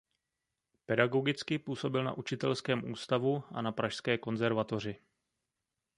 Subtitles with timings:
[0.85, 4.99] Pedagogicky působil na učitelském ústavu a na Pražské konzervatoři.